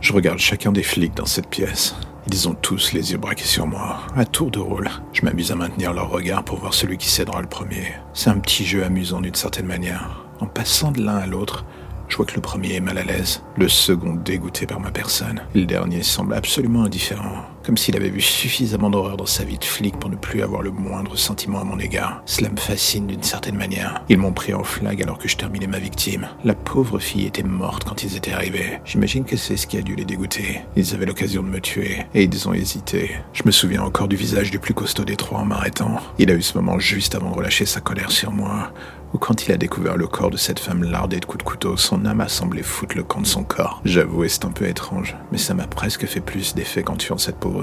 [0.00, 1.94] Je regarde chacun des flics dans cette pièce.
[2.26, 4.88] Ils ont tous les yeux braqués sur moi, à tour de rôle.
[5.12, 7.92] Je m'amuse à maintenir leur regard pour voir celui qui cédera le premier.
[8.14, 10.24] C'est un petit jeu amusant d'une certaine manière.
[10.40, 11.66] En passant de l'un à l'autre,
[12.08, 15.42] je vois que le premier est mal à l'aise, le second dégoûté par ma personne.
[15.54, 19.64] Le dernier semble absolument indifférent, comme s'il avait vu suffisamment d'horreur dans sa vie de
[19.64, 22.22] flic pour ne plus avoir le moindre sentiment à mon égard.
[22.26, 24.02] Cela me fascine d'une certaine manière.
[24.08, 26.28] Ils m'ont pris en flag alors que je terminais ma victime.
[26.44, 28.80] La pauvre fille était morte quand ils étaient arrivés.
[28.84, 30.62] J'imagine que c'est ce qui a dû les dégoûter.
[30.76, 33.10] Ils avaient l'occasion de me tuer, et ils ont hésité.
[33.32, 35.98] Je me souviens encore du visage du plus costaud des trois en m'arrêtant.
[36.18, 38.72] Il a eu ce moment juste avant de relâcher sa colère sur moi,
[39.12, 41.76] ou quand il a découvert le corps de cette femme lardée de coups de couteau,
[41.76, 43.80] son âme a semblé foutre le camp de son corps.
[43.84, 47.36] J'avoue, c'est un peu étrange, mais ça m'a presque fait plus d'effet qu'en tuant cette
[47.36, 47.59] pauvre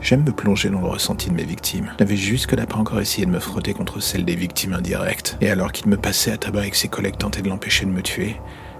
[0.00, 1.92] J'aime me plonger dans le ressenti de mes victimes.
[1.98, 5.36] Je n'avais jusque-là pas encore essayé de me frotter contre celle des victimes indirectes.
[5.40, 8.02] Et alors qu'il me passait à tabac avec ses collègues tentaient de l'empêcher de me
[8.02, 8.36] tuer,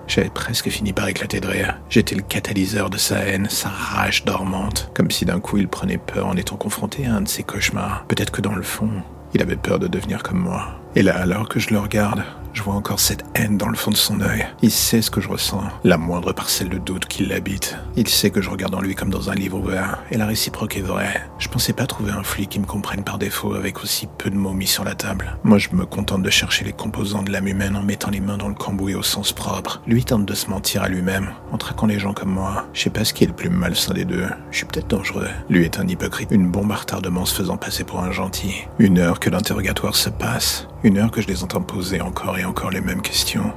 [0.07, 1.79] j'avais presque fini par éclater de rire.
[1.89, 5.99] J'étais le catalyseur de sa haine, sa rage dormante, comme si d'un coup il prenait
[5.99, 8.05] peur en étant confronté à un de ses cauchemars.
[8.09, 8.91] Peut-être que dans le fond,
[9.35, 10.81] il avait peur de devenir comme moi.
[10.97, 13.91] Et là, alors que je le regarde, je vois encore cette haine dans le fond
[13.91, 14.47] de son œil.
[14.63, 17.77] Il sait ce que je ressens, la moindre parcelle de doute qui l'habite.
[17.97, 20.77] Il sait que je regarde en lui comme dans un livre ouvert, et la réciproque
[20.77, 21.23] est vraie.
[21.39, 24.37] Je pensais pas trouver un flic qui me comprenne par défaut avec aussi peu de
[24.37, 25.37] mots mis sur la table.
[25.45, 28.39] Moi, je me contente de chercher les composants de l'âme humaine en mettant les mains
[28.39, 29.83] dans le cambouis au sens propre.
[29.87, 32.67] Lui tente de se mentir à lui-même, en traquant les gens comme moi.
[32.73, 34.27] Je sais pas ce qui est le plus malsain des deux.
[34.51, 35.29] Je suis peut-être dangereux.
[35.49, 38.55] Lui est un hypocrite, une bombe à retardement se faisant passer pour un gentil.
[38.79, 42.45] Une heure que l'interrogatoire se passe, une heure que je les entends poser encore et
[42.45, 43.53] encore les mêmes questions.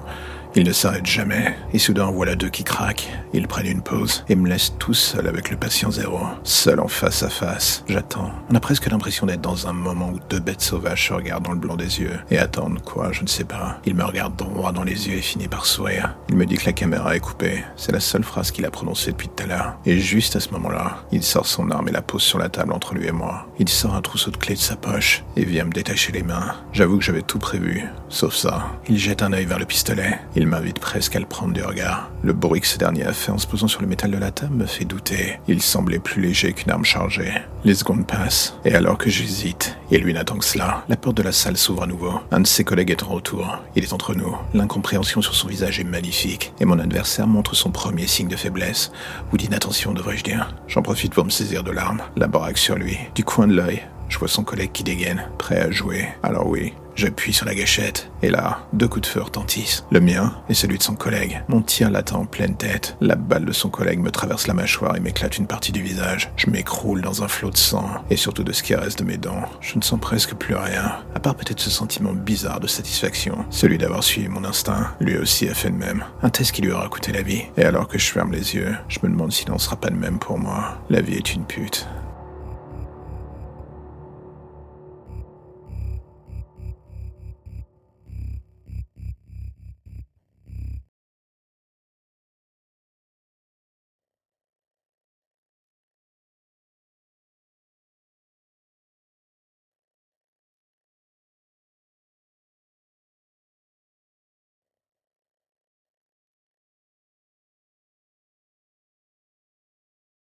[0.55, 3.09] Ils ne s'arrêtent jamais, et soudain voilà deux qui craquent.
[3.33, 6.87] Ils prennent une pause et me laissent tout seul avec le patient zéro, seul en
[6.87, 7.83] face à face.
[7.87, 8.31] J'attends.
[8.51, 11.53] On a presque l'impression d'être dans un moment où deux bêtes sauvages se regardent dans
[11.53, 12.19] le blanc des yeux.
[12.29, 13.79] Et attendent quoi, je ne sais pas.
[13.85, 16.15] Il me regarde droit dans les yeux et finit par sourire.
[16.29, 17.63] Il me dit que la caméra est coupée.
[17.75, 19.77] C'est la seule phrase qu'il a prononcée depuis tout à l'heure.
[19.87, 22.73] Et juste à ce moment-là, il sort son arme et la pose sur la table
[22.73, 23.47] entre lui et moi.
[23.57, 26.53] Il sort un trousseau de clés de sa poche et vient me détacher les mains.
[26.73, 28.67] J'avoue que j'avais tout prévu, sauf ça.
[28.87, 30.19] Il jette un œil vers le pistolet.
[30.47, 32.11] M'invite presque à le prendre du regard.
[32.23, 34.31] Le bruit que ce dernier a fait en se posant sur le métal de la
[34.31, 35.39] table me fait douter.
[35.47, 37.33] Il semblait plus léger qu'une arme chargée.
[37.63, 41.23] Les secondes passent, et alors que j'hésite, et lui n'attend que cela, la porte de
[41.23, 42.13] la salle s'ouvre à nouveau.
[42.31, 43.59] Un de ses collègues est en retour.
[43.75, 44.35] Il est entre nous.
[44.53, 48.91] L'incompréhension sur son visage est magnifique, et mon adversaire montre son premier signe de faiblesse,
[49.31, 50.53] ou d'inattention devrais-je dire?
[50.67, 52.97] J'en profite pour me saisir de l'arme, la baraque sur lui.
[53.15, 56.07] Du coin de l'œil, je vois son collègue qui dégaine, prêt à jouer.
[56.21, 59.85] Alors oui, J'appuie sur la gâchette, et là, deux coups de feu retentissent.
[59.91, 61.43] Le mien et celui de son collègue.
[61.47, 62.95] Mon tir l'attend en pleine tête.
[63.01, 66.31] La balle de son collègue me traverse la mâchoire et m'éclate une partie du visage.
[66.35, 69.17] Je m'écroule dans un flot de sang, et surtout de ce qui reste de mes
[69.17, 69.43] dents.
[69.59, 73.77] Je ne sens presque plus rien, à part peut-être ce sentiment bizarre de satisfaction, celui
[73.77, 74.91] d'avoir suivi mon instinct.
[74.99, 76.03] Lui aussi a fait le même.
[76.21, 77.43] Un test qui lui aura coûté la vie.
[77.57, 79.95] Et alors que je ferme les yeux, je me demande s'il n'en sera pas de
[79.95, 80.77] même pour moi.
[80.89, 81.87] La vie est une pute.